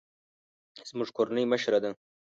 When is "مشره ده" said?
1.51-1.89